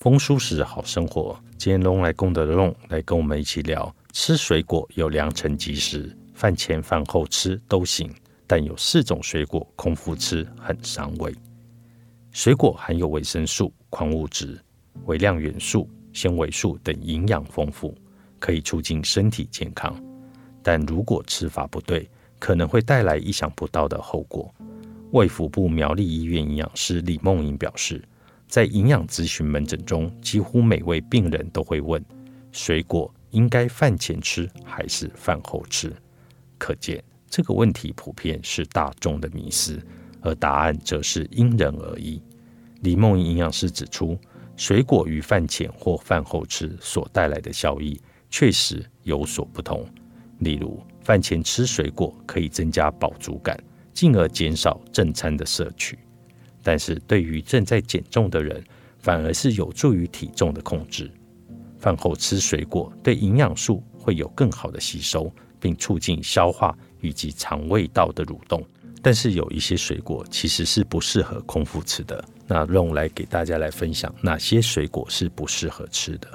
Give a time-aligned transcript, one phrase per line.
[0.00, 8.08] 丰舒适好生活，今天龙来功德的龙来跟我们一起聊，吃水果有良辰吉时，饭前饭后吃都行，
[8.46, 11.34] 但有四种水果空腹吃很伤胃。
[12.30, 14.56] 水果含有维生素、矿物质、
[15.06, 17.92] 微量元素、纤维素等营养丰富，
[18.38, 20.00] 可以促进身体健康。
[20.62, 24.48] 但如果吃法不对，可能会带来意想不到的后果。
[25.10, 28.00] 卫福部苗栗医院营养师李梦莹表示，
[28.48, 32.02] 在营养咨询门诊中，几乎每位病人都会问：
[32.50, 35.94] 水果应该饭前吃还是饭后吃？
[36.56, 39.78] 可见这个问题普遍是大众的迷思，
[40.22, 42.20] 而答案则是因人而异。
[42.80, 44.18] 李梦营养师指出，
[44.56, 49.86] 水果与饭前或饭后吃所带来的效益确实有所不同。
[50.38, 55.96] 例如，饭前吃水果可以增加饱足感，进而减少正餐的摄取；
[56.68, 58.62] 但是对于正在减重的人，
[58.98, 61.10] 反而是有助于体重的控制。
[61.78, 68.62] 饭后吃水果对营养素会有更好的吸收，并促进消化以及肠胃道的蠕动。
[69.00, 72.22] 但是有一些水果其实是不适合空腹吃的。
[72.46, 76.28] 那让我来给大家来分享哪些水果是不适合吃的。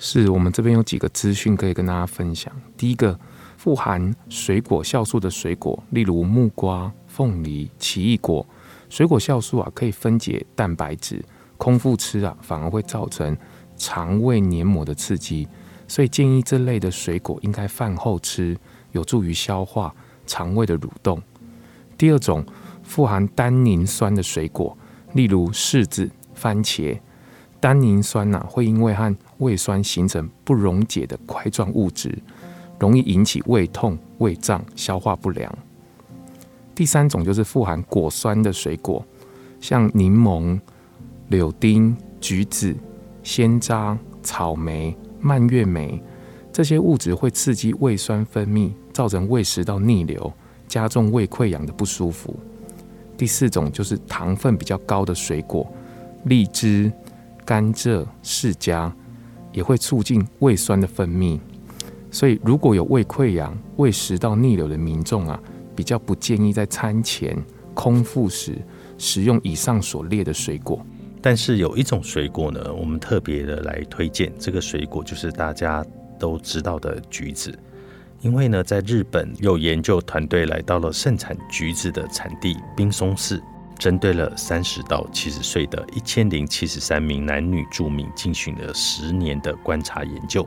[0.00, 2.52] 是我们这边有几个资讯可以跟大家分享。
[2.76, 3.16] 第一个，
[3.56, 8.44] 富含水果酵素的水果，例如木瓜、凤梨、奇异果，
[8.88, 11.24] 水果酵素啊可以分解蛋白质，
[11.56, 13.36] 空腹吃啊反而会造成
[13.76, 15.46] 肠胃黏膜的刺激，
[15.88, 18.56] 所以建议这类的水果应该饭后吃，
[18.92, 19.94] 有助于消化、
[20.26, 21.20] 肠胃的蠕动。
[21.98, 22.44] 第二种，
[22.82, 24.76] 富含单宁酸的水果，
[25.14, 26.98] 例如柿子、番茄。
[27.58, 32.16] 单宁酸呐，会因为和胃酸形成不溶解的块状物质，
[32.78, 35.52] 容易引起胃痛、胃胀、消化不良。
[36.76, 39.04] 第三种就是富含果酸的水果，
[39.60, 40.60] 像柠檬、
[41.28, 42.72] 柳丁、橘子、
[43.24, 46.00] 鲜渣、草莓、蔓越莓，
[46.52, 50.32] 这些物质会刺激胃酸分泌，造成胃食道逆流。
[50.68, 52.34] 加重胃溃疡的不舒服。
[53.16, 55.64] 第四种就是糖分比较高的水果，
[56.24, 56.92] 荔枝、
[57.44, 58.90] 甘蔗、释迦，
[59.52, 61.38] 也会促进胃酸的分泌。
[62.10, 65.40] 所以，如果有胃溃疡、胃食道逆流的民众啊，
[65.76, 67.36] 比较不建议在餐前
[67.74, 68.56] 空腹时
[68.96, 70.84] 食用以上所列的水果。
[71.20, 75.84] 但是有一种水果呢，我们特别的来推荐，这个水果就是大家
[76.18, 77.56] 都知道的橘子。
[78.22, 83.42] 因为呢，在日本有研究团队来到了盛产橘子的产地滨松市，
[83.78, 90.46] 针对了三十到七十岁的一千零七十三名男女住民进行了十年的观察研究，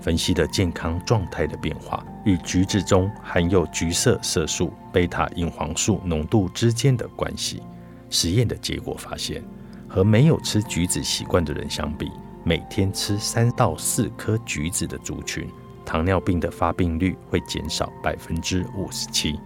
[0.00, 7.62] 分析了健康状态的变化与橘子中含有橘色色素贝塔隐黄素浓度之间的关系。
[8.08, 9.42] 实验的结果发现，
[9.88, 12.10] 和没有吃橘子习惯的人相比，
[12.42, 15.46] 每天吃三到四颗橘子的族群。
[15.84, 19.40] 糖尿病的发病率会减少百分之五十七，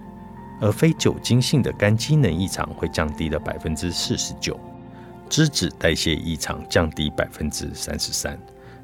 [0.60, 4.58] 而非酒精性的肝机能异常会降低了百分之四十九，
[5.30, 8.38] 脂质代谢异常降低百分之三十三。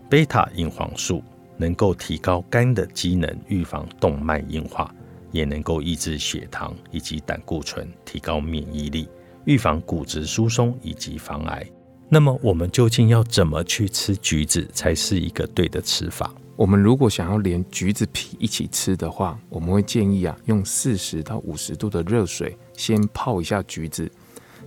[0.09, 1.23] 贝塔隐黄素
[1.61, 4.91] 能够提高肝的机能，预防动脉硬化，
[5.31, 9.07] 也能够抑制血糖以及胆固醇，提高免疫力，
[9.45, 11.67] 预防骨质疏松以及防癌。
[12.09, 16.35] 那么，我们究竟要怎么去吃橘子才是一个对的吃法？
[16.57, 24.11] 我们如果想要连橘子皮一起吃的话，我们会建议啊，用四十到五十度的热水先泡一下橘子，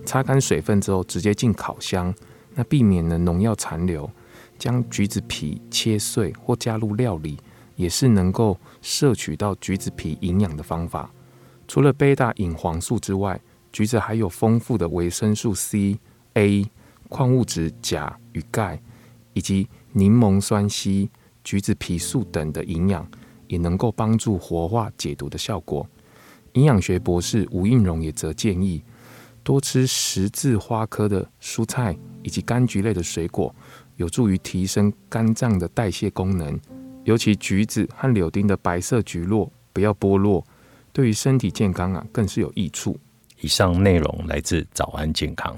[0.06, 2.14] 擦干水分之后直接进烤箱，
[2.54, 4.08] 那避免了农药残留。
[4.64, 7.36] 将橘子皮切碎或加入料理，
[7.76, 11.10] 也是能够摄取到橘子皮营养的方法。
[11.68, 13.38] 除了贝塔隐黄素之外，
[13.70, 15.98] 橘子还有丰富的维生素 C、
[16.32, 16.64] A、
[17.10, 18.80] 矿物质钾与钙，
[19.34, 21.10] 以及柠檬酸硒。
[21.42, 23.06] 橘子皮素等的营养
[23.48, 25.86] 也能够帮助活化解毒的效果。
[26.54, 28.82] 营养学博士吴应荣也则建议
[29.42, 33.54] 多吃十字花科的蔬菜以及柑橘类的水果，
[33.96, 36.58] 有助于提升肝脏的代谢功能。
[37.04, 40.44] 尤其橘子和柳丁的白色橘络不要剥落，
[40.92, 42.98] 对于身体健康啊更是有益处。
[43.40, 45.54] 以上内容来自早安健康。